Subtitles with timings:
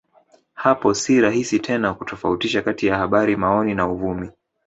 [0.53, 4.31] Hapo si rahisi tena kutofautisha kati ya habari maoni na uvumi